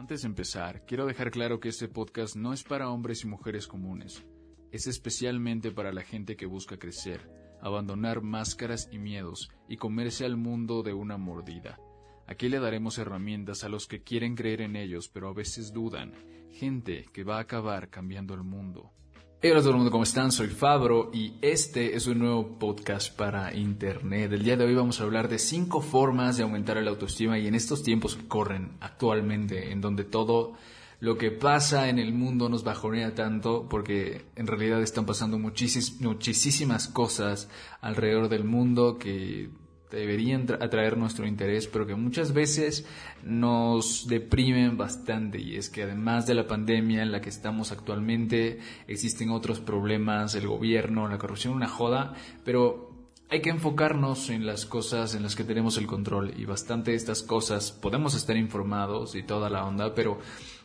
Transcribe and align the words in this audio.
Antes 0.00 0.22
de 0.22 0.28
empezar, 0.28 0.86
quiero 0.86 1.04
dejar 1.04 1.30
claro 1.30 1.60
que 1.60 1.68
este 1.68 1.86
podcast 1.86 2.34
no 2.34 2.54
es 2.54 2.62
para 2.62 2.88
hombres 2.88 3.22
y 3.22 3.26
mujeres 3.26 3.66
comunes. 3.66 4.24
Es 4.72 4.86
especialmente 4.86 5.72
para 5.72 5.92
la 5.92 6.00
gente 6.00 6.38
que 6.38 6.46
busca 6.46 6.78
crecer, 6.78 7.30
abandonar 7.60 8.22
máscaras 8.22 8.88
y 8.90 8.98
miedos 8.98 9.50
y 9.68 9.76
comerse 9.76 10.24
al 10.24 10.38
mundo 10.38 10.82
de 10.82 10.94
una 10.94 11.18
mordida. 11.18 11.78
Aquí 12.26 12.48
le 12.48 12.60
daremos 12.60 12.96
herramientas 12.96 13.62
a 13.62 13.68
los 13.68 13.86
que 13.86 14.02
quieren 14.02 14.36
creer 14.36 14.62
en 14.62 14.74
ellos 14.74 15.10
pero 15.10 15.28
a 15.28 15.34
veces 15.34 15.70
dudan, 15.70 16.14
gente 16.50 17.04
que 17.12 17.22
va 17.22 17.36
a 17.36 17.40
acabar 17.40 17.90
cambiando 17.90 18.32
el 18.32 18.42
mundo. 18.42 18.94
Hey, 19.42 19.52
hola 19.52 19.60
a 19.60 19.62
todo 19.62 19.70
el 19.70 19.76
mundo, 19.78 19.90
¿cómo 19.90 20.04
están? 20.04 20.32
Soy 20.32 20.48
Fabro 20.48 21.10
y 21.14 21.32
este 21.40 21.96
es 21.96 22.06
un 22.06 22.18
nuevo 22.18 22.58
podcast 22.58 23.16
para 23.16 23.56
Internet. 23.56 24.30
El 24.30 24.44
día 24.44 24.58
de 24.58 24.66
hoy 24.66 24.74
vamos 24.74 25.00
a 25.00 25.04
hablar 25.04 25.30
de 25.30 25.38
cinco 25.38 25.80
formas 25.80 26.36
de 26.36 26.42
aumentar 26.42 26.76
la 26.76 26.90
autoestima 26.90 27.38
y 27.38 27.46
en 27.46 27.54
estos 27.54 27.82
tiempos 27.82 28.16
que 28.16 28.28
corren 28.28 28.72
actualmente, 28.80 29.72
en 29.72 29.80
donde 29.80 30.04
todo 30.04 30.52
lo 31.00 31.16
que 31.16 31.30
pasa 31.30 31.88
en 31.88 31.98
el 31.98 32.12
mundo 32.12 32.50
nos 32.50 32.64
bajonea 32.64 33.14
tanto 33.14 33.66
porque 33.66 34.26
en 34.36 34.46
realidad 34.46 34.82
están 34.82 35.06
pasando 35.06 35.38
muchísimas 35.38 36.88
cosas 36.88 37.48
alrededor 37.80 38.28
del 38.28 38.44
mundo 38.44 38.98
que 38.98 39.48
deberían 39.90 40.46
atraer 40.60 40.96
nuestro 40.96 41.26
interés, 41.26 41.66
pero 41.66 41.86
que 41.86 41.94
muchas 41.94 42.32
veces 42.32 42.86
nos 43.22 44.06
deprimen 44.06 44.76
bastante. 44.76 45.40
Y 45.40 45.56
es 45.56 45.68
que 45.68 45.82
además 45.82 46.26
de 46.26 46.34
la 46.34 46.46
pandemia 46.46 47.02
en 47.02 47.12
la 47.12 47.20
que 47.20 47.28
estamos 47.30 47.72
actualmente, 47.72 48.58
existen 48.86 49.30
otros 49.30 49.60
problemas, 49.60 50.34
el 50.34 50.46
gobierno, 50.46 51.08
la 51.08 51.18
corrupción, 51.18 51.54
una 51.54 51.68
joda, 51.68 52.14
pero 52.44 52.90
hay 53.30 53.42
que 53.42 53.50
enfocarnos 53.50 54.28
en 54.28 54.44
las 54.44 54.66
cosas 54.66 55.14
en 55.14 55.22
las 55.22 55.36
que 55.36 55.44
tenemos 55.44 55.78
el 55.78 55.86
control 55.86 56.34
y 56.36 56.46
bastante 56.46 56.90
de 56.90 56.96
estas 56.96 57.22
cosas 57.22 57.70
podemos 57.70 58.16
estar 58.16 58.36
informados 58.36 59.14
y 59.14 59.22
toda 59.22 59.48
la 59.48 59.64
onda, 59.64 59.94
pero 59.94 60.18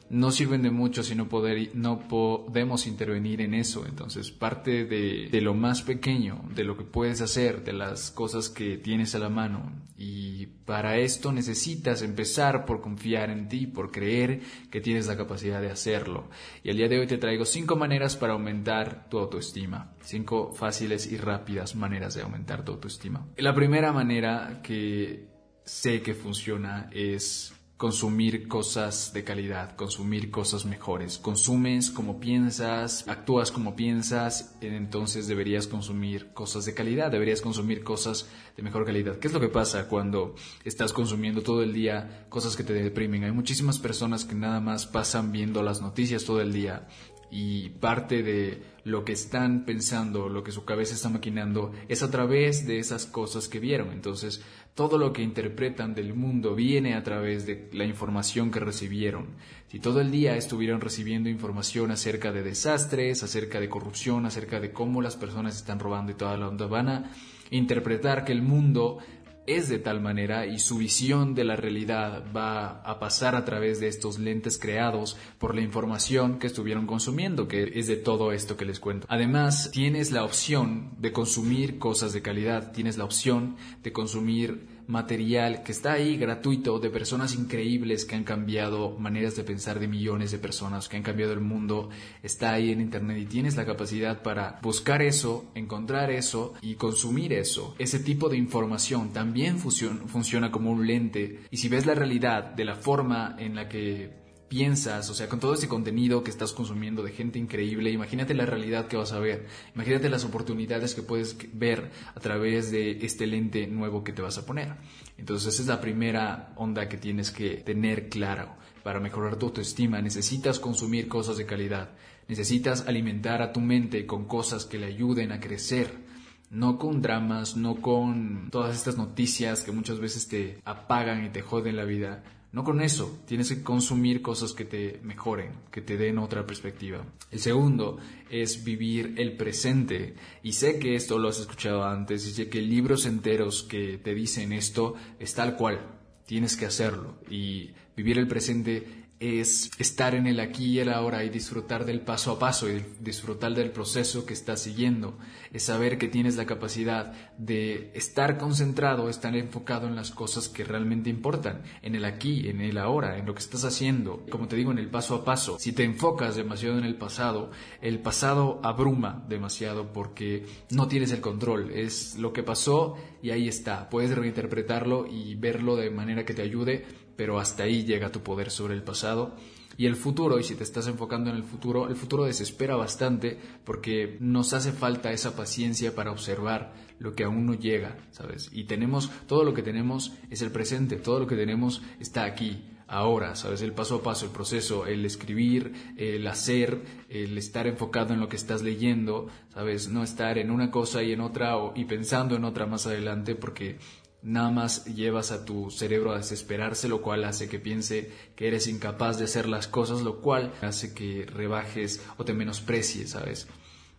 no 0.10 0.32
sirven 0.32 0.62
de 0.62 0.72
mucho 0.72 1.04
si 1.04 1.16
no, 1.16 1.28
poder, 1.28 1.72
no 1.74 2.08
podemos 2.08 2.86
intervenir 2.88 3.42
en 3.42 3.54
eso. 3.54 3.86
Entonces, 3.88 4.32
parte 4.32 4.86
de, 4.86 5.30
de, 5.32 5.42
lo 5.42 5.54
más 5.54 5.82
pequeño, 5.82 6.44
de 6.54 6.64
lo 6.64 6.78
que 6.78 6.84
puedes 6.84 7.22
hacer, 7.22 7.64
de 7.64 7.74
las 7.74 8.12
cosas 8.12 8.50
que 8.50 8.78
tienes 8.78 9.16
a 9.16 9.20
la 9.20 9.30
mano. 9.30 9.72
Y 9.98 10.48
para 10.66 10.98
esto 10.98 11.32
necesitas 11.32 12.02
empezar 12.02 12.66
por 12.66 12.82
confiar 12.82 13.30
en 13.30 13.48
ti, 13.48 13.66
por 13.66 13.92
creer 13.92 14.42
que 14.70 14.82
tienes 14.82 15.08
la 15.08 15.18
capacidad 15.18 15.62
de 15.62 15.72
hacerlo. 15.72 16.30
Y 16.64 16.70
el 16.70 16.78
día 16.78 16.88
de 16.88 17.00
hoy 17.00 17.08
te 17.08 17.18
traigo 17.18 17.46
cinco 17.46 17.76
maneras 17.76 18.16
para 18.16 18.34
aumentar 18.34 19.10
tu 19.10 19.18
autoestima. 19.18 19.94
Cinco 20.02 20.52
fáciles 20.54 21.12
y 21.12 21.18
rápidas 21.18 21.76
maneras 21.76 22.14
de 22.14 22.22
aumentar 22.22 22.64
tu 22.64 22.74
autoestima. 22.74 23.26
La 23.38 23.56
primera 23.56 23.92
manera 23.92 24.60
que 24.62 25.28
sé 25.64 26.02
que 26.02 26.14
funciona 26.14 26.90
es 26.92 27.54
consumir 27.78 28.48
cosas 28.48 29.12
de 29.14 29.26
calidad, 29.26 29.76
consumir 29.76 30.32
cosas 30.32 30.66
mejores. 30.66 31.18
Consumes 31.18 31.92
como 31.92 32.22
piensas, 32.22 33.06
actúas 33.08 33.52
como 33.52 33.76
piensas, 33.76 34.56
entonces 34.62 35.28
deberías 35.28 35.68
consumir 35.68 36.32
cosas 36.34 36.64
de 36.66 36.74
calidad, 36.74 37.12
deberías 37.12 37.42
consumir 37.42 37.84
cosas 37.84 38.30
de 38.56 38.64
mejor 38.64 38.86
calidad. 38.86 39.18
¿Qué 39.18 39.28
es 39.28 39.34
lo 39.34 39.42
que 39.42 39.50
pasa 39.50 39.90
cuando 39.90 40.36
estás 40.64 40.94
consumiendo 40.94 41.42
todo 41.42 41.64
el 41.64 41.74
día 41.74 42.26
cosas 42.30 42.56
que 42.56 42.64
te 42.64 42.74
deprimen? 42.74 43.26
Hay 43.26 43.34
muchísimas 43.34 43.78
personas 43.78 44.24
que 44.24 44.36
nada 44.36 44.62
más 44.62 44.86
pasan 44.86 45.34
viendo 45.34 45.62
las 45.62 45.82
noticias 45.82 46.24
todo 46.24 46.40
el 46.40 46.54
día 46.54 46.88
y 47.32 47.70
parte 47.70 48.24
de 48.24 48.62
lo 48.84 49.04
que 49.04 49.14
están 49.14 49.66
pensando, 49.66 50.30
lo 50.30 50.44
que 50.44 50.52
su 50.52 50.64
cabeza 50.64 50.94
está 50.94 51.10
maquinando, 51.10 51.72
es 51.88 52.04
a 52.04 52.12
través 52.12 52.68
de 52.68 52.80
esas 52.80 53.06
cosas 53.06 53.48
que 53.48 53.60
vieron. 53.60 53.92
Entonces, 53.92 54.44
todo 54.76 54.98
lo 54.98 55.14
que 55.14 55.24
interpretan 55.24 55.96
del 55.96 56.14
mundo 56.14 56.54
viene 56.54 56.96
a 56.96 57.04
través 57.04 57.46
de 57.46 57.70
la 57.74 57.86
información 57.86 58.52
que 58.52 58.60
recibieron. 58.60 59.30
Si 59.70 59.80
todo 59.80 60.02
el 60.02 60.12
día 60.12 60.36
estuvieron 60.36 60.82
recibiendo 60.82 61.30
información 61.30 61.92
acerca 61.92 62.32
de 62.32 62.44
desastres, 62.44 63.24
acerca 63.24 63.60
de 63.60 63.70
corrupción, 63.70 64.26
acerca 64.26 64.60
de 64.60 64.72
cómo 64.72 65.02
las 65.02 65.16
personas 65.16 65.56
están 65.56 65.80
robando 65.80 66.12
y 66.12 66.16
toda 66.16 66.38
la 66.38 66.50
onda, 66.50 66.68
van 66.68 66.90
a 66.90 67.12
interpretar 67.52 68.26
que 68.26 68.34
el 68.34 68.42
mundo 68.42 69.00
es 69.48 69.70
de 69.70 69.80
tal 69.80 70.02
manera 70.02 70.46
y 70.46 70.60
su 70.60 70.78
visión 70.78 71.36
de 71.36 71.44
la 71.44 71.56
realidad 71.56 72.24
va 72.36 72.82
a 72.82 73.00
pasar 73.00 73.36
a 73.36 73.46
través 73.46 73.80
de 73.80 73.88
estos 73.88 74.20
lentes 74.20 74.58
creados 74.58 75.18
por 75.38 75.56
la 75.56 75.62
información 75.62 76.40
que 76.40 76.48
estuvieron 76.48 76.88
consumiendo, 76.88 77.48
que 77.48 77.72
es 77.76 77.88
de 77.88 77.98
todo 77.98 78.32
esto 78.32 78.58
que 78.58 78.66
les 78.66 78.80
cuento. 78.80 79.08
Además, 79.10 79.70
tienes 79.72 80.12
la 80.12 80.24
opción 80.24 80.92
de 81.00 81.12
consumir 81.12 81.78
cosas 81.80 82.14
de 82.14 82.22
calidad, 82.22 82.72
tienes 82.72 82.98
la 82.98 83.06
opción 83.06 83.56
de 83.84 83.92
consumir 83.92 84.75
material 84.88 85.64
que 85.64 85.72
está 85.72 85.94
ahí 85.94 86.18
gratuito 86.18 86.80
de 86.80 86.90
personas 86.90 87.36
increíbles 87.36 88.06
que 88.06 88.16
han 88.16 88.24
cambiado 88.24 88.98
maneras 88.98 89.36
de 89.36 89.44
pensar 89.44 89.80
de 89.80 89.88
millones 89.88 90.32
de 90.32 90.40
personas, 90.40 90.88
que 90.88 90.98
han 90.98 91.04
cambiado 91.04 91.34
el 91.34 91.42
mundo, 91.42 91.90
está 92.24 92.54
ahí 92.54 92.72
en 92.72 92.82
Internet 92.82 93.18
y 93.18 93.26
tienes 93.26 93.56
la 93.56 93.66
capacidad 93.66 94.22
para 94.22 94.60
buscar 94.62 95.02
eso, 95.02 95.46
encontrar 95.56 96.12
eso 96.12 96.54
y 96.62 96.76
consumir 96.76 97.34
eso. 97.34 97.76
Ese 97.80 98.00
tipo 98.00 98.30
de 98.30 98.38
información 98.38 99.14
también 99.14 99.60
funciona 99.60 100.52
como 100.52 100.72
un 100.72 100.86
lente 100.86 101.42
y 101.52 101.58
si 101.58 101.70
ves 101.70 101.86
la 101.86 101.96
realidad 101.96 102.44
de 102.44 102.66
la 102.66 102.76
forma 102.76 103.36
en 103.40 103.56
la 103.56 103.68
que 103.70 104.25
piensas, 104.48 105.10
o 105.10 105.14
sea, 105.14 105.28
con 105.28 105.40
todo 105.40 105.54
ese 105.54 105.68
contenido 105.68 106.24
que 106.24 106.32
estás 106.32 106.54
consumiendo 106.54 107.04
de 107.04 107.12
gente 107.12 107.40
increíble, 107.40 107.92
imagínate 107.92 108.34
la 108.34 108.46
realidad 108.46 108.88
que 108.88 108.98
vas 108.98 109.12
a 109.12 109.20
ver, 109.20 109.48
imagínate 109.74 110.10
las 110.10 110.24
oportunidades 110.24 110.94
que 110.94 111.02
puedes 111.02 111.38
ver 111.54 111.92
a 112.14 112.20
través 112.20 112.72
de 112.72 113.06
este 113.06 113.28
lente 113.28 113.68
nuevo 113.68 114.04
que 114.04 114.14
te 114.14 114.22
vas 114.22 114.38
a 114.38 114.46
poner. 114.46 114.76
Entonces, 115.18 115.54
esa 115.54 115.62
es 115.64 115.68
la 115.68 115.82
primera 115.82 116.54
onda 116.56 116.88
que 116.88 116.98
tienes 116.98 117.32
que 117.32 117.58
tener 117.58 118.10
claro. 118.10 118.56
Para 118.84 119.00
mejorar 119.00 119.38
tu 119.38 119.48
autoestima 119.48 120.00
necesitas 120.02 120.60
consumir 120.60 121.08
cosas 121.08 121.38
de 121.38 121.48
calidad, 121.48 121.90
necesitas 122.28 122.88
alimentar 122.88 123.42
a 123.42 123.52
tu 123.52 123.60
mente 123.60 124.06
con 124.06 124.26
cosas 124.26 124.66
que 124.66 124.78
le 124.78 124.86
ayuden 124.86 125.32
a 125.32 125.40
crecer. 125.40 126.06
No 126.52 126.78
con 126.78 127.02
dramas, 127.02 127.58
no 127.58 127.82
con 127.82 128.50
todas 128.52 128.76
estas 128.76 128.96
noticias 128.98 129.64
que 129.64 129.72
muchas 129.72 130.00
veces 130.00 130.28
te 130.28 130.60
apagan 130.64 131.26
y 131.26 131.30
te 131.30 131.42
joden 131.42 131.76
la 131.76 131.84
vida, 131.84 132.24
no 132.52 132.64
con 132.64 132.82
eso, 132.82 133.20
tienes 133.28 133.50
que 133.50 133.64
consumir 133.64 134.22
cosas 134.22 134.54
que 134.54 134.66
te 134.66 135.00
mejoren, 135.04 135.52
que 135.72 135.82
te 135.82 135.98
den 135.98 136.18
otra 136.20 136.46
perspectiva. 136.46 137.06
El 137.30 137.40
segundo 137.40 137.98
es 138.30 138.64
vivir 138.64 139.16
el 139.18 139.36
presente. 139.36 140.16
Y 140.42 140.54
sé 140.54 140.80
que 140.80 140.96
esto 140.96 141.20
lo 141.20 141.28
has 141.30 141.40
escuchado 141.40 141.84
antes 141.84 142.26
y 142.26 142.32
sé 142.32 142.50
que 142.50 142.62
libros 142.62 143.06
enteros 143.06 143.64
que 143.64 143.98
te 143.98 144.14
dicen 144.14 144.54
esto 144.54 144.96
es 145.20 145.34
tal 145.34 145.58
cual. 145.58 146.00
Tienes 146.26 146.56
que 146.56 146.66
hacerlo. 146.66 147.18
Y 147.30 147.72
vivir 147.96 148.18
el 148.18 148.28
presente 148.28 149.05
es 149.26 149.72
estar 149.78 150.16
en 150.16 150.28
el 150.28 150.40
aquí 150.40 150.66
y 150.66 150.80
el 150.80 150.90
ahora 150.90 151.24
y 151.24 151.30
disfrutar 151.30 151.86
del 151.86 152.02
paso 152.02 152.32
a 152.32 152.40
paso 152.40 152.70
y 152.70 152.84
disfrutar 153.00 153.54
del 153.54 153.72
proceso 153.72 154.26
que 154.26 154.34
estás 154.34 154.62
siguiendo. 154.62 155.18
Es 155.52 155.64
saber 155.64 155.98
que 155.98 156.08
tienes 156.08 156.36
la 156.36 156.46
capacidad 156.46 157.14
de 157.38 157.92
estar 157.94 158.38
concentrado, 158.38 159.10
estar 159.10 159.36
enfocado 159.36 159.88
en 159.88 159.96
las 159.96 160.12
cosas 160.12 160.50
que 160.50 160.64
realmente 160.64 161.10
importan, 161.10 161.64
en 161.82 161.96
el 161.96 162.06
aquí, 162.06 162.50
en 162.50 162.62
el 162.62 162.78
ahora, 162.78 163.18
en 163.18 163.26
lo 163.26 163.34
que 163.34 163.42
estás 163.42 163.64
haciendo. 163.64 164.26
Como 164.30 164.48
te 164.48 164.56
digo, 164.56 164.72
en 164.72 164.80
el 164.80 164.90
paso 164.90 165.16
a 165.16 165.26
paso. 165.26 165.58
Si 165.60 165.72
te 165.72 165.84
enfocas 165.84 166.36
demasiado 166.36 166.78
en 166.78 166.86
el 166.86 166.98
pasado, 166.98 167.52
el 167.82 168.00
pasado 168.00 168.60
abruma 168.64 169.26
demasiado 169.28 169.94
porque 169.94 170.46
no 170.70 170.88
tienes 170.88 171.12
el 171.12 171.22
control. 171.22 171.72
Es 171.72 172.18
lo 172.18 172.34
que 172.34 172.44
pasó 172.44 172.96
y 173.22 173.32
ahí 173.32 173.48
está. 173.48 173.90
Puedes 173.90 174.16
reinterpretarlo 174.16 175.08
y 175.08 175.36
verlo 175.36 175.76
de 175.76 175.90
manera 175.90 176.26
que 176.26 176.34
te 176.34 176.42
ayude 176.42 176.86
pero 177.16 177.40
hasta 177.40 177.64
ahí 177.64 177.84
llega 177.84 178.12
tu 178.12 178.22
poder 178.22 178.52
sobre 178.52 178.74
el 178.74 178.84
pasado. 178.84 179.36
Y 179.78 179.88
el 179.88 179.96
futuro, 179.96 180.40
y 180.40 180.44
si 180.44 180.56
te 180.56 180.64
estás 180.64 180.88
enfocando 180.88 181.30
en 181.30 181.36
el 181.36 181.44
futuro, 181.44 181.90
el 181.90 181.96
futuro 181.96 182.24
desespera 182.24 182.76
bastante 182.78 183.38
porque 183.66 184.18
nos 184.22 184.54
hace 184.54 184.72
falta 184.72 185.12
esa 185.12 185.36
paciencia 185.36 185.94
para 185.94 186.12
observar 186.12 186.74
lo 186.98 187.14
que 187.14 187.26
aún 187.26 187.46
no 187.46 187.56
llega, 187.56 187.98
¿sabes? 188.12 188.50
Y 188.54 188.66
tenemos, 188.66 189.12
todo 189.28 189.44
lo 189.44 189.54
que 189.54 189.64
tenemos 189.64 190.14
es 190.30 190.42
el 190.42 190.52
presente, 190.52 190.96
todo 190.96 191.20
lo 191.20 191.28
que 191.28 191.36
tenemos 191.36 191.82
está 192.00 192.24
aquí, 192.24 192.64
ahora, 192.88 193.36
¿sabes? 193.36 193.62
El 193.62 193.74
paso 193.74 193.96
a 193.96 194.04
paso, 194.04 194.26
el 194.26 194.32
proceso, 194.32 194.86
el 194.86 195.06
escribir, 195.06 195.74
el 195.98 196.26
hacer, 196.28 196.82
el 197.10 197.38
estar 197.38 197.68
enfocado 197.68 198.14
en 198.14 198.20
lo 198.20 198.30
que 198.30 198.36
estás 198.36 198.62
leyendo, 198.62 199.28
¿sabes? 199.54 199.90
No 199.90 200.04
estar 200.04 200.38
en 200.38 200.52
una 200.52 200.72
cosa 200.72 201.04
y 201.04 201.12
en 201.12 201.22
otra 201.22 201.56
y 201.76 201.86
pensando 201.86 202.36
en 202.36 202.46
otra 202.46 202.66
más 202.66 202.88
adelante 202.88 203.36
porque 203.36 203.78
nada 204.26 204.50
más 204.50 204.86
llevas 204.86 205.32
a 205.32 205.46
tu 205.46 205.70
cerebro 205.70 206.12
a 206.12 206.18
desesperarse, 206.18 206.90
lo 206.90 207.02
cual 207.02 207.24
hace 207.24 207.48
que 207.48 207.60
piense 207.60 208.12
que 208.36 208.48
eres 208.48 208.68
incapaz 208.68 209.20
de 209.20 209.26
hacer 209.26 209.48
las 209.48 209.68
cosas, 209.68 210.02
lo 210.02 210.20
cual 210.20 210.52
hace 210.62 210.94
que 210.94 211.26
rebajes 211.26 212.04
o 212.18 212.26
te 212.26 212.34
menosprecies, 212.34 213.12
¿sabes? 213.12 213.48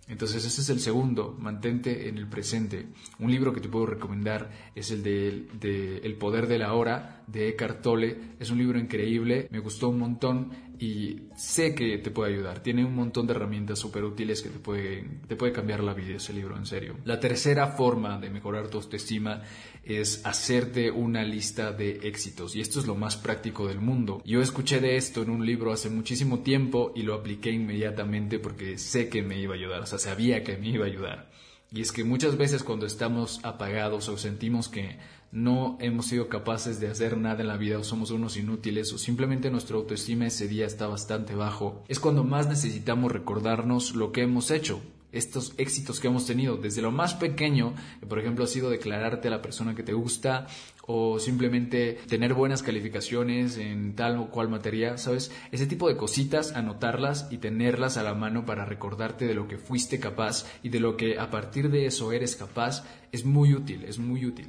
Entonces 0.08 0.44
ese 0.44 0.60
es 0.60 0.68
el 0.68 0.80
segundo, 0.80 1.36
mantente 1.38 2.08
en 2.08 2.18
el 2.18 2.28
presente. 2.28 2.86
Un 3.18 3.30
libro 3.30 3.52
que 3.52 3.60
te 3.60 3.68
puedo 3.68 3.86
recomendar 3.86 4.50
es 4.74 4.90
el 4.92 5.02
de, 5.02 6.00
El 6.04 6.14
poder 6.16 6.46
de 6.46 6.58
la 6.58 6.74
hora 6.74 7.24
de 7.26 7.48
Eckhart 7.48 7.82
Tolle. 7.82 8.16
Es 8.38 8.50
un 8.50 8.58
libro 8.58 8.78
increíble, 8.78 9.48
me 9.50 9.58
gustó 9.58 9.88
un 9.88 9.98
montón 9.98 10.50
y 10.78 11.28
sé 11.36 11.74
que 11.74 11.98
te 11.98 12.10
puede 12.10 12.34
ayudar. 12.34 12.62
Tiene 12.62 12.84
un 12.84 12.94
montón 12.94 13.26
de 13.26 13.34
herramientas 13.34 13.78
súper 13.78 14.04
útiles 14.04 14.42
que 14.42 14.50
te 14.50 14.58
puede, 14.58 15.04
te 15.26 15.36
puede 15.36 15.52
cambiar 15.52 15.82
la 15.82 15.94
vida 15.94 16.16
ese 16.16 16.32
libro, 16.32 16.56
en 16.56 16.66
serio. 16.66 16.96
La 17.04 17.20
tercera 17.20 17.68
forma 17.68 18.18
de 18.18 18.30
mejorar 18.30 18.68
tu 18.68 18.78
autoestima 18.78 19.42
es 19.82 20.24
hacerte 20.26 20.90
una 20.90 21.24
lista 21.24 21.72
de 21.72 22.00
éxitos 22.02 22.56
y 22.56 22.60
esto 22.60 22.80
es 22.80 22.86
lo 22.86 22.94
más 22.94 23.16
práctico 23.16 23.68
del 23.68 23.80
mundo. 23.80 24.22
Yo 24.24 24.40
escuché 24.40 24.80
de 24.80 24.96
esto 24.96 25.22
en 25.22 25.30
un 25.30 25.46
libro 25.46 25.72
hace 25.72 25.88
muchísimo 25.88 26.40
tiempo 26.40 26.92
y 26.94 27.02
lo 27.02 27.14
apliqué 27.14 27.50
inmediatamente 27.50 28.38
porque 28.38 28.78
sé 28.78 29.08
que 29.08 29.22
me 29.22 29.40
iba 29.40 29.54
a 29.54 29.58
ayudar, 29.58 29.82
o 29.82 29.86
sea, 29.86 29.98
sabía 29.98 30.42
que 30.42 30.56
me 30.56 30.68
iba 30.68 30.84
a 30.84 30.88
ayudar. 30.88 31.30
Y 31.72 31.80
es 31.80 31.90
que 31.90 32.04
muchas 32.04 32.36
veces 32.36 32.62
cuando 32.62 32.86
estamos 32.86 33.40
apagados 33.42 34.08
o 34.08 34.16
sentimos 34.16 34.68
que 34.68 34.98
no 35.32 35.76
hemos 35.80 36.06
sido 36.06 36.28
capaces 36.28 36.80
de 36.80 36.88
hacer 36.88 37.16
nada 37.16 37.40
en 37.40 37.48
la 37.48 37.56
vida 37.56 37.78
o 37.78 37.84
somos 37.84 38.10
unos 38.10 38.36
inútiles 38.36 38.92
o 38.92 38.98
simplemente 38.98 39.50
nuestra 39.50 39.76
autoestima 39.76 40.26
ese 40.26 40.48
día 40.48 40.66
está 40.66 40.86
bastante 40.86 41.34
bajo, 41.34 41.84
es 41.88 42.00
cuando 42.00 42.24
más 42.24 42.48
necesitamos 42.48 43.12
recordarnos 43.12 43.94
lo 43.94 44.12
que 44.12 44.22
hemos 44.22 44.50
hecho, 44.50 44.80
estos 45.12 45.54
éxitos 45.56 46.00
que 46.00 46.08
hemos 46.08 46.26
tenido, 46.26 46.56
desde 46.56 46.82
lo 46.82 46.90
más 46.90 47.14
pequeño, 47.14 47.74
que 48.00 48.06
por 48.06 48.18
ejemplo 48.18 48.44
ha 48.44 48.48
sido 48.48 48.70
declararte 48.70 49.28
a 49.28 49.30
la 49.30 49.42
persona 49.42 49.74
que 49.74 49.82
te 49.82 49.92
gusta 49.92 50.46
o 50.86 51.18
simplemente 51.18 51.98
tener 52.08 52.34
buenas 52.34 52.62
calificaciones 52.62 53.56
en 53.56 53.94
tal 53.96 54.18
o 54.18 54.30
cual 54.30 54.48
materia, 54.48 54.98
¿sabes? 54.98 55.32
Ese 55.50 55.66
tipo 55.66 55.88
de 55.88 55.96
cositas, 55.96 56.52
anotarlas 56.52 57.28
y 57.30 57.38
tenerlas 57.38 57.96
a 57.96 58.02
la 58.02 58.14
mano 58.14 58.44
para 58.44 58.64
recordarte 58.64 59.26
de 59.26 59.34
lo 59.34 59.48
que 59.48 59.58
fuiste 59.58 59.98
capaz 59.98 60.46
y 60.62 60.68
de 60.68 60.80
lo 60.80 60.96
que 60.96 61.18
a 61.18 61.30
partir 61.30 61.70
de 61.70 61.86
eso 61.86 62.12
eres 62.12 62.36
capaz, 62.36 62.84
es 63.10 63.24
muy 63.24 63.54
útil, 63.54 63.84
es 63.84 63.98
muy 63.98 64.26
útil. 64.26 64.48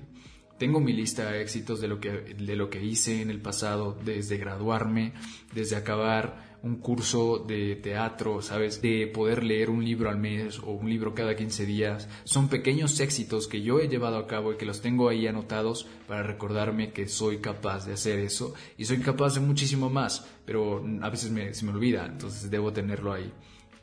Tengo 0.58 0.80
mi 0.80 0.94
lista 0.94 1.32
de 1.32 1.42
éxitos 1.42 1.80
de 1.82 1.88
lo 1.88 2.00
que, 2.00 2.12
de 2.12 2.56
lo 2.56 2.70
que 2.70 2.84
hice 2.84 3.22
en 3.22 3.30
el 3.30 3.42
pasado, 3.42 3.98
desde 4.04 4.38
graduarme, 4.38 5.14
desde 5.54 5.76
acabar 5.76 6.58
un 6.64 6.78
curso 6.78 7.40
de 7.48 7.76
teatro, 7.76 8.42
¿sabes? 8.42 8.82
De 8.82 9.08
poder 9.08 9.44
leer 9.44 9.70
un 9.70 9.84
libro 9.84 10.10
al 10.10 10.18
mes 10.18 10.60
o 10.60 10.72
un 10.72 10.90
libro 10.90 11.14
cada 11.14 11.36
15 11.36 11.66
días. 11.66 12.10
Son 12.24 12.50
pequeños 12.50 13.00
éxitos 13.00 13.48
que 13.48 13.62
yo 13.62 13.80
he 13.80 13.88
llevado 13.88 14.18
a 14.18 14.28
cabo 14.28 14.54
y 14.54 14.58
que 14.58 14.66
los 14.66 14.82
tengo 14.82 15.10
ahí 15.10 15.28
anotados 15.28 15.88
para 16.08 16.24
recordarme 16.24 16.92
que 16.92 17.08
soy 17.08 17.38
capaz 17.38 17.86
de 17.86 17.94
hacer 17.94 18.20
eso 18.20 18.54
y 18.78 18.86
soy 18.86 19.00
capaz 19.00 19.36
de 19.36 19.42
muchísimo 19.42 19.90
más, 19.90 20.28
pero 20.46 20.84
a 21.02 21.10
veces 21.10 21.32
me, 21.32 21.54
se 21.54 21.66
me 21.66 21.72
olvida, 21.72 22.06
entonces 22.06 22.50
debo 22.50 22.74
tenerlo 22.74 23.14
ahí. 23.14 23.32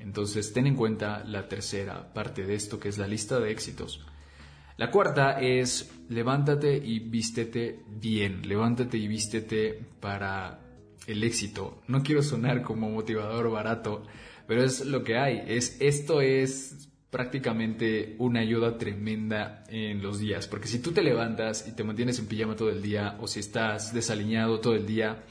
Entonces 0.00 0.52
ten 0.52 0.66
en 0.66 0.76
cuenta 0.76 1.24
la 1.24 1.48
tercera 1.48 2.12
parte 2.12 2.44
de 2.44 2.54
esto 2.54 2.78
que 2.78 2.88
es 2.88 2.98
la 2.98 3.06
lista 3.06 3.38
de 3.38 3.52
éxitos. 3.52 4.04
La 4.76 4.90
cuarta 4.90 5.40
es 5.40 5.90
levántate 6.08 6.76
y 6.76 6.98
vístete 6.98 7.84
bien, 7.88 8.46
levántate 8.46 8.98
y 8.98 9.06
vístete 9.06 9.78
para 10.00 10.58
el 11.06 11.22
éxito. 11.22 11.82
No 11.86 12.02
quiero 12.02 12.22
sonar 12.22 12.62
como 12.62 12.90
motivador 12.90 13.50
barato, 13.50 14.04
pero 14.46 14.64
es 14.64 14.84
lo 14.84 15.04
que 15.04 15.16
hay. 15.16 15.44
Es, 15.46 15.76
esto 15.80 16.20
es 16.20 16.88
prácticamente 17.10 18.16
una 18.18 18.40
ayuda 18.40 18.76
tremenda 18.76 19.62
en 19.68 20.02
los 20.02 20.18
días, 20.18 20.48
porque 20.48 20.66
si 20.66 20.80
tú 20.80 20.90
te 20.90 21.02
levantas 21.02 21.68
y 21.68 21.76
te 21.76 21.84
mantienes 21.84 22.18
en 22.18 22.26
pijama 22.26 22.56
todo 22.56 22.70
el 22.70 22.82
día 22.82 23.16
o 23.20 23.28
si 23.28 23.38
estás 23.38 23.94
desaliñado 23.94 24.58
todo 24.58 24.74
el 24.74 24.86
día, 24.86 25.22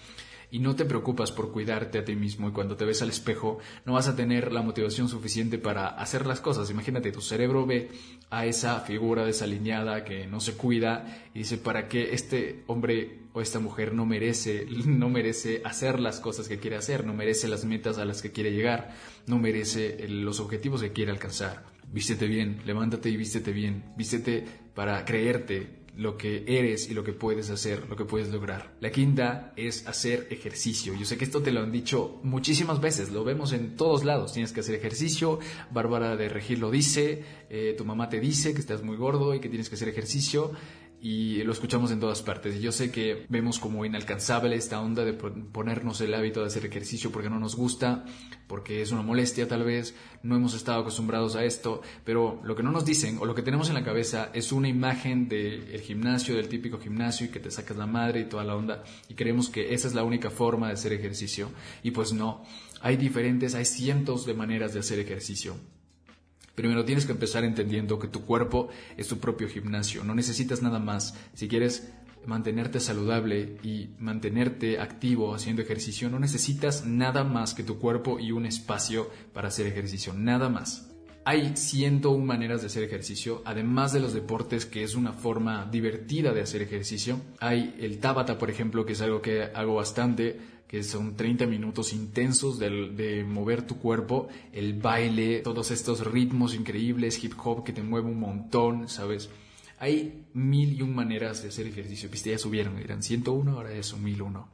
y 0.54 0.60
no 0.60 0.76
te 0.76 0.86
preocupas 0.86 1.32
por 1.32 1.52
cuidarte 1.52 1.98
a 1.98 2.06
ti 2.06 2.16
mismo 2.16 2.48
y 2.48 2.52
cuando 2.52 2.78
te 2.78 2.86
ves 2.86 3.02
al 3.02 3.10
espejo 3.10 3.58
no 3.88 3.94
vas 3.94 4.08
a 4.08 4.16
tener 4.16 4.52
la 4.52 4.62
motivación 4.62 5.10
suficiente 5.10 5.58
para 5.58 5.88
hacer 5.88 6.28
las 6.28 6.42
cosas. 6.42 6.70
Imagínate, 6.70 7.12
tu 7.12 7.22
cerebro 7.22 7.66
ve 7.66 7.90
a 8.30 8.46
esa 8.46 8.80
figura 8.82 9.26
desalineada 9.26 10.04
que 10.04 10.28
no 10.28 10.40
se 10.40 10.54
cuida 10.54 11.26
y 11.34 11.40
dice, 11.40 11.58
¿para 11.58 11.88
qué 11.88 12.14
este 12.14 12.64
hombre 12.68 13.22
o 13.34 13.42
esta 13.42 13.58
mujer 13.58 13.96
no 13.96 14.06
merece, 14.06 14.68
no 14.86 15.10
merece 15.10 15.64
hacer 15.66 16.00
las 16.00 16.20
cosas 16.20 16.48
que 16.48 16.60
quiere 16.60 16.76
hacer, 16.76 17.04
no 17.04 17.16
merece 17.16 17.48
las 17.48 17.66
metas 17.66 17.98
a 17.98 18.06
las 18.06 18.22
que 18.22 18.32
quiere 18.32 18.52
llegar, 18.52 18.94
no 19.26 19.40
merece 19.40 20.08
los 20.08 20.40
objetivos 20.40 20.84
que 20.84 20.94
quiere 20.94 21.10
alcanzar? 21.10 21.66
Vístete 21.92 22.28
bien, 22.28 22.62
levántate 22.64 23.10
y 23.10 23.18
vístete 23.18 23.54
bien, 23.54 23.86
vístete 23.98 24.46
para 24.76 25.04
creerte, 25.04 25.83
lo 25.96 26.18
que 26.18 26.44
eres 26.48 26.90
y 26.90 26.94
lo 26.94 27.04
que 27.04 27.14
puedes 27.14 27.50
hacer, 27.50 27.88
lo 27.88 27.96
que 27.96 28.06
puedes 28.06 28.30
lograr. 28.30 28.74
La 28.80 28.92
quinta 28.92 29.54
es 29.56 29.88
hacer 29.88 30.28
ejercicio. 30.32 30.94
Yo 30.96 31.06
sé 31.06 31.18
que 31.18 31.26
esto 31.26 31.42
te 31.42 31.52
lo 31.52 31.62
han 31.62 31.72
dicho 31.72 32.20
muchísimas 32.24 32.82
veces, 32.82 33.12
lo 33.12 33.24
vemos 33.24 33.54
en 33.54 33.76
todos 33.76 34.04
lados. 34.04 34.34
Tienes 34.34 34.54
que 34.54 34.62
hacer 34.62 34.76
ejercicio, 34.76 35.40
Bárbara 35.72 36.16
de 36.16 36.30
Regir 36.30 36.60
lo 36.60 36.72
dice, 36.72 37.24
eh, 37.50 37.76
tu 37.78 37.86
mamá 37.86 38.10
te 38.10 38.20
dice 38.20 38.54
que 38.54 38.60
estás 38.60 38.82
muy 38.84 38.98
gordo 38.98 39.36
y 39.36 39.40
que 39.40 39.50
tienes 39.50 39.70
que 39.70 39.76
hacer 39.76 39.88
ejercicio 39.88 40.52
y 41.06 41.44
lo 41.44 41.52
escuchamos 41.52 41.92
en 41.92 42.00
todas 42.00 42.22
partes. 42.22 42.56
Y 42.56 42.62
yo 42.62 42.72
sé 42.72 42.90
que 42.90 43.26
vemos 43.28 43.60
como 43.60 43.84
inalcanzable 43.84 44.56
esta 44.56 44.80
onda 44.80 45.04
de 45.04 45.12
ponernos 45.12 46.00
el 46.00 46.14
hábito 46.14 46.40
de 46.40 46.48
hacer 46.48 46.66
ejercicio 46.66 47.12
porque 47.12 47.30
no 47.30 47.40
nos 47.40 47.58
gusta, 47.58 48.06
porque 48.48 48.82
es 48.82 48.94
una 48.94 49.02
molestia 49.02 49.46
tal 49.46 49.66
vez, 49.66 49.96
no 50.24 50.38
hemos 50.38 50.54
estado 50.54 50.80
acostumbrados 50.80 51.36
a 51.36 51.44
esto, 51.44 51.82
pero 52.06 52.40
lo 52.46 52.56
que 52.56 52.64
no 52.64 52.72
nos 52.72 52.86
dicen 52.86 53.18
o 53.20 53.26
lo 53.26 53.36
que 53.36 53.42
tenemos 53.42 53.68
en 53.68 53.76
la 53.76 53.84
cabeza 53.84 54.30
es 54.34 54.54
una 54.54 54.70
imagen 54.70 55.28
del 55.28 55.82
gimnasio, 55.82 56.38
del 56.38 56.48
típico 56.48 56.80
gimnasio 56.80 57.26
y 57.26 57.30
que 57.32 57.42
te 57.42 57.52
sacas 57.52 57.76
la 57.76 57.86
madre 57.86 58.22
y 58.22 58.30
toda 58.30 58.46
la 58.46 58.56
onda 58.56 58.86
y 59.10 59.16
creemos 59.16 59.50
que 59.50 59.74
esa 59.74 59.90
es 59.90 59.96
la 59.96 60.06
única 60.06 60.30
forma 60.30 60.68
de 60.68 60.76
hacer 60.76 60.94
ejercicio. 60.94 61.50
Y 61.84 61.92
pues 61.92 62.14
no, 62.14 62.46
hay 62.80 62.96
diferentes, 62.96 63.56
hay 63.56 63.66
cientos 63.66 64.26
de 64.26 64.36
maneras 64.36 64.74
de 64.74 64.80
hacer 64.80 65.00
ejercicio. 65.00 65.58
Primero 66.56 66.86
tienes 66.86 67.06
que 67.06 67.14
empezar 67.14 67.44
entendiendo 67.44 67.98
que 67.98 68.08
tu 68.08 68.26
cuerpo 68.26 68.70
es 68.96 69.08
tu 69.08 69.20
propio 69.20 69.50
gimnasio, 69.50 70.04
no 70.04 70.14
necesitas 70.14 70.62
nada 70.62 70.80
más. 70.80 71.16
Si 71.34 71.48
quieres 71.48 71.92
mantenerte 72.26 72.80
saludable 72.80 73.58
y 73.64 73.90
mantenerte 74.00 74.80
activo 74.80 75.34
haciendo 75.34 75.62
ejercicio, 75.62 76.10
no 76.10 76.20
necesitas 76.20 76.86
nada 76.86 77.24
más 77.24 77.54
que 77.54 77.64
tu 77.64 77.80
cuerpo 77.80 78.20
y 78.20 78.32
un 78.32 78.46
espacio 78.46 79.10
para 79.34 79.48
hacer 79.48 79.66
ejercicio, 79.68 80.14
nada 80.14 80.48
más. 80.50 80.93
Hay 81.26 81.56
101 81.56 82.26
maneras 82.26 82.62
de 82.62 82.68
hacer 82.68 82.84
ejercicio, 82.84 83.42
además 83.46 83.94
de 83.94 84.02
los 84.02 84.14
deportes, 84.14 84.66
que 84.66 84.84
es 84.84 84.96
una 84.96 85.14
forma 85.14 85.66
divertida 85.72 86.34
de 86.34 86.42
hacer 86.42 86.62
ejercicio. 86.62 87.22
Hay 87.40 87.76
el 87.80 88.00
Tabata, 88.00 88.38
por 88.38 88.50
ejemplo, 88.50 88.86
que 88.86 88.94
es 88.94 89.02
algo 89.02 89.22
que 89.22 89.44
hago 89.44 89.76
bastante 89.76 90.38
que 90.74 90.82
son 90.82 91.16
30 91.16 91.46
minutos 91.46 91.94
intensos 91.94 92.58
de, 92.58 93.24
mover 93.24 93.62
tu 93.62 93.78
cuerpo, 93.78 94.28
el 94.52 94.74
baile, 94.74 95.42
todos 95.42 95.70
estos 95.70 96.04
ritmos 96.04 96.56
increíbles, 96.56 97.24
hip 97.24 97.34
hop 97.44 97.64
que 97.64 97.74
te 97.74 97.84
mueve 97.84 98.08
un 98.08 98.20
montón, 98.20 98.90
¿sabes? 98.90 99.30
Hay 99.78 100.26
mil 100.34 100.74
y 100.74 100.82
un 100.82 100.96
maneras 100.96 101.44
de 101.44 101.50
hacer 101.50 101.68
ejercicio. 101.68 102.10
Viste, 102.10 102.32
ya 102.32 102.40
subieron, 102.40 102.80
eran 102.80 103.04
101, 103.04 103.52
ahora 103.52 103.72
ya 103.72 103.84
son 103.84 104.04
1001. 104.04 104.50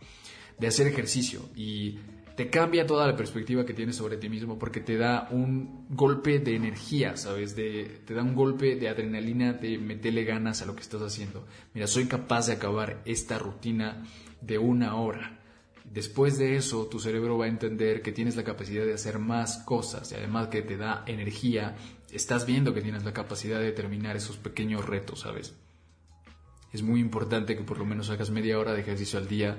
De 0.60 0.68
hacer 0.68 0.88
ejercicio 0.88 1.40
y 1.56 2.00
te 2.40 2.50
cambia 2.50 2.88
toda 2.88 3.06
la 3.06 3.18
perspectiva 3.18 3.66
que 3.66 3.74
tienes 3.74 3.98
sobre 3.98 4.16
ti 4.16 4.30
mismo 4.30 4.58
porque 4.58 4.80
te 4.80 4.96
da 4.96 5.28
un 5.30 5.86
golpe 5.90 6.40
de 6.40 6.56
energía, 6.56 7.18
¿sabes? 7.18 7.54
De, 7.54 8.00
te 8.06 8.14
da 8.14 8.24
un 8.24 8.34
golpe 8.34 8.78
de 8.78 8.88
adrenalina, 8.88 9.52
de 9.52 9.78
meterle 9.78 10.24
ganas 10.24 10.62
a 10.62 10.66
lo 10.66 10.74
que 10.74 10.82
estás 10.82 11.02
haciendo. 11.02 11.46
Mira, 11.74 11.86
soy 11.86 12.06
capaz 12.06 12.48
de 12.48 12.54
acabar 12.54 13.02
esta 13.04 13.38
rutina 13.38 14.06
de 14.40 14.58
una 14.58 14.96
hora 14.96 15.38
Después 15.84 16.38
de 16.38 16.56
eso, 16.56 16.86
tu 16.86 17.02
cerebro 17.02 17.38
va 17.38 17.44
a 17.44 17.50
entender 17.50 18.02
que 18.02 18.14
tienes 18.14 18.38
la 18.38 18.46
capacidad 18.46 18.86
de 18.86 18.94
hacer 18.94 19.20
más 19.20 19.58
cosas 19.66 20.10
y 20.14 20.16
además 20.16 20.48
que 20.48 20.62
te 20.62 20.78
da 20.78 21.04
energía, 21.08 21.76
estás 22.10 22.46
viendo 22.46 22.74
que 22.74 22.82
tienes 22.82 23.04
la 23.04 23.12
capacidad 23.12 23.60
de 23.60 23.74
terminar 23.74 24.16
esos 24.16 24.38
pequeños 24.38 24.86
retos, 24.86 25.22
¿sabes? 25.22 25.58
Es 26.72 26.84
muy 26.84 27.02
importante 27.02 27.58
que 27.58 27.64
por 27.64 27.80
lo 27.80 27.86
menos 27.86 28.10
hagas 28.12 28.30
media 28.30 28.60
hora 28.60 28.72
de 28.72 28.80
ejercicio 28.80 29.20
al 29.20 29.28
día 29.28 29.58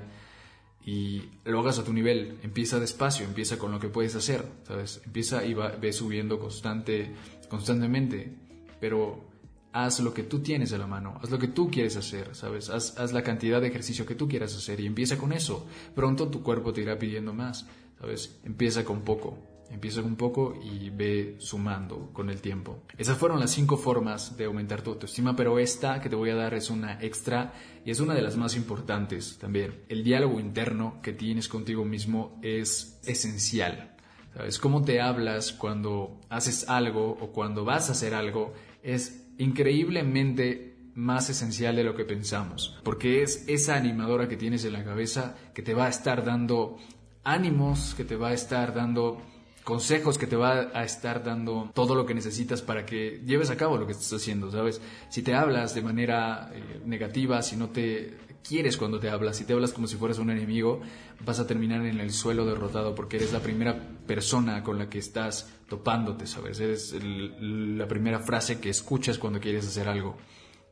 y 0.85 1.23
lo 1.45 1.59
hagas 1.59 1.79
a 1.79 1.83
tu 1.83 1.93
nivel. 1.93 2.39
Empieza 2.43 2.79
despacio, 2.79 3.25
empieza 3.25 3.57
con 3.57 3.71
lo 3.71 3.79
que 3.79 3.89
puedes 3.89 4.15
hacer, 4.15 4.45
¿sabes? 4.67 5.01
Empieza 5.05 5.45
y 5.45 5.53
va, 5.53 5.69
ve 5.69 5.93
subiendo 5.93 6.39
constante, 6.39 7.11
constantemente, 7.49 8.33
pero 8.79 9.31
haz 9.73 9.99
lo 9.99 10.13
que 10.13 10.23
tú 10.23 10.39
tienes 10.39 10.73
a 10.73 10.77
la 10.77 10.87
mano, 10.87 11.19
haz 11.21 11.29
lo 11.29 11.39
que 11.39 11.47
tú 11.47 11.69
quieres 11.69 11.95
hacer, 11.95 12.35
¿sabes? 12.35 12.69
Haz, 12.69 13.13
la 13.13 13.23
cantidad 13.23 13.61
de 13.61 13.67
ejercicio 13.67 14.05
que 14.05 14.15
tú 14.15 14.27
quieras 14.27 14.55
hacer 14.55 14.79
y 14.79 14.85
empieza 14.85 15.17
con 15.17 15.33
eso. 15.33 15.65
Pronto 15.95 16.27
tu 16.29 16.43
cuerpo 16.43 16.73
te 16.73 16.81
irá 16.81 16.97
pidiendo 16.97 17.33
más, 17.33 17.67
¿sabes? 17.99 18.39
Empieza 18.43 18.83
con 18.83 19.01
poco, 19.01 19.37
empieza 19.71 20.01
con 20.01 20.15
poco 20.15 20.59
y 20.61 20.89
ve 20.89 21.35
sumando 21.39 22.11
con 22.13 22.29
el 22.29 22.41
tiempo. 22.41 22.83
Esas 22.97 23.17
fueron 23.17 23.39
las 23.39 23.51
cinco 23.51 23.77
formas 23.77 24.37
de 24.37 24.45
aumentar 24.45 24.81
tu 24.81 24.91
autoestima, 24.91 25.35
pero 25.35 25.59
esta 25.59 26.01
que 26.01 26.09
te 26.09 26.15
voy 26.15 26.29
a 26.29 26.35
dar 26.35 26.53
es 26.53 26.69
una 26.69 27.01
extra 27.01 27.53
y 27.85 27.91
es 27.91 27.99
una 27.99 28.13
de 28.13 28.21
las 28.21 28.37
más 28.37 28.55
importantes 28.55 29.37
también. 29.39 29.83
El 29.89 30.03
diálogo 30.03 30.39
interno 30.39 31.01
que 31.01 31.13
tienes 31.13 31.47
contigo 31.47 31.85
mismo 31.85 32.39
es 32.41 32.99
esencial. 33.05 33.95
¿Sabes? 34.33 34.59
Cómo 34.59 34.81
te 34.83 35.01
hablas 35.01 35.51
cuando 35.51 36.21
haces 36.29 36.69
algo 36.69 37.17
o 37.19 37.31
cuando 37.33 37.65
vas 37.65 37.89
a 37.89 37.91
hacer 37.91 38.13
algo 38.13 38.53
es 38.81 39.27
increíblemente 39.37 40.71
más 40.93 41.29
esencial 41.29 41.75
de 41.75 41.83
lo 41.83 41.95
que 41.95 42.05
pensamos, 42.05 42.79
porque 42.83 43.23
es 43.23 43.45
esa 43.47 43.75
animadora 43.75 44.27
que 44.27 44.37
tienes 44.37 44.65
en 44.65 44.73
la 44.73 44.83
cabeza 44.83 45.35
que 45.53 45.61
te 45.61 45.73
va 45.73 45.85
a 45.85 45.89
estar 45.89 46.23
dando 46.25 46.77
ánimos, 47.23 47.93
que 47.95 48.03
te 48.03 48.15
va 48.15 48.29
a 48.29 48.33
estar 48.33 48.73
dando 48.73 49.21
consejos, 49.63 50.17
que 50.17 50.27
te 50.27 50.35
va 50.35 50.71
a 50.73 50.83
estar 50.83 51.23
dando 51.23 51.71
todo 51.73 51.95
lo 51.95 52.05
que 52.05 52.13
necesitas 52.13 52.61
para 52.61 52.85
que 52.85 53.21
lleves 53.25 53.49
a 53.49 53.57
cabo 53.57 53.77
lo 53.77 53.85
que 53.85 53.93
estás 53.93 54.13
haciendo, 54.13 54.51
¿sabes? 54.51 54.81
Si 55.09 55.21
te 55.21 55.35
hablas 55.35 55.75
de 55.75 55.81
manera 55.81 56.51
eh, 56.53 56.81
negativa, 56.85 57.41
si 57.41 57.55
no 57.55 57.69
te 57.69 58.17
quieres 58.43 58.77
cuando 58.77 58.99
te 58.99 59.09
hablas. 59.09 59.37
Si 59.37 59.45
te 59.45 59.53
hablas 59.53 59.71
como 59.71 59.87
si 59.87 59.95
fueras 59.95 60.19
un 60.19 60.29
enemigo, 60.29 60.81
vas 61.25 61.39
a 61.39 61.47
terminar 61.47 61.85
en 61.85 61.99
el 61.99 62.11
suelo 62.11 62.45
derrotado 62.45 62.95
porque 62.95 63.17
eres 63.17 63.33
la 63.33 63.39
primera 63.39 63.79
persona 64.05 64.63
con 64.63 64.77
la 64.77 64.89
que 64.89 64.99
estás 64.99 65.49
topándote, 65.67 66.27
¿sabes? 66.27 66.59
Eres 66.59 66.95
la 67.01 67.87
primera 67.87 68.19
frase 68.19 68.59
que 68.59 68.69
escuchas 68.69 69.17
cuando 69.17 69.39
quieres 69.39 69.67
hacer 69.67 69.87
algo. 69.87 70.17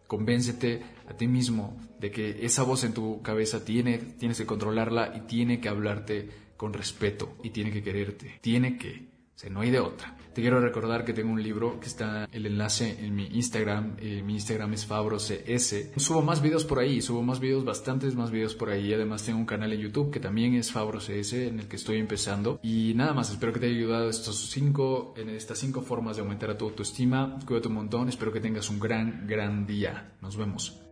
Convéncete 0.07 0.83
a 1.07 1.13
ti 1.13 1.27
mismo 1.27 1.77
de 1.99 2.09
que 2.09 2.43
esa 2.43 2.63
voz 2.63 2.83
en 2.83 2.93
tu 2.93 3.21
cabeza 3.21 3.63
tiene, 3.63 3.99
tienes 3.99 4.39
que 4.39 4.45
controlarla 4.45 5.13
y 5.15 5.21
tiene 5.21 5.59
que 5.59 5.69
hablarte 5.69 6.48
con 6.59 6.73
respeto 6.73 7.37
y 7.41 7.51
tiene 7.51 7.71
que 7.71 7.81
quererte. 7.81 8.37
Tiene 8.41 8.77
que. 8.77 9.07
O 9.33 9.39
sea, 9.39 9.49
no 9.49 9.61
hay 9.61 9.71
de 9.71 9.79
otra. 9.79 10.17
Te 10.33 10.41
quiero 10.41 10.59
recordar 10.59 11.05
que 11.05 11.13
tengo 11.13 11.31
un 11.31 11.41
libro 11.41 11.79
que 11.79 11.87
está 11.87 12.27
el 12.33 12.45
enlace 12.45 12.97
en 12.99 13.15
mi 13.15 13.27
Instagram. 13.27 13.95
Eh, 13.97 14.21
mi 14.21 14.33
Instagram 14.33 14.73
es 14.73 14.85
FabroCS. 14.85 15.91
Subo 15.95 16.21
más 16.21 16.41
videos 16.41 16.65
por 16.65 16.79
ahí, 16.79 17.01
subo 17.01 17.23
más 17.23 17.39
videos, 17.39 17.63
bastantes 17.63 18.13
más 18.15 18.29
videos 18.29 18.55
por 18.55 18.69
ahí. 18.69 18.93
Además 18.93 19.23
tengo 19.23 19.39
un 19.39 19.45
canal 19.45 19.71
en 19.71 19.79
YouTube 19.79 20.11
que 20.11 20.19
también 20.19 20.53
es 20.55 20.73
FabroCS 20.73 21.33
en 21.33 21.61
el 21.61 21.69
que 21.69 21.77
estoy 21.77 21.97
empezando. 21.97 22.59
Y 22.61 22.91
nada 22.93 23.13
más, 23.13 23.31
espero 23.31 23.53
que 23.53 23.61
te 23.61 23.67
haya 23.67 23.77
ayudado 23.77 24.09
estos 24.09 24.49
cinco, 24.49 25.13
en 25.15 25.29
estas 25.29 25.59
cinco 25.59 25.81
formas 25.81 26.17
de 26.17 26.23
aumentar 26.23 26.49
a 26.49 26.57
tu 26.57 26.65
autoestima. 26.65 27.39
Cuídate 27.45 27.69
un 27.69 27.75
montón, 27.75 28.09
espero 28.09 28.33
que 28.33 28.41
tengas 28.41 28.69
un 28.69 28.81
gran, 28.81 29.25
gran 29.25 29.65
día. 29.65 30.11
Nos 30.21 30.35
vemos. 30.35 30.88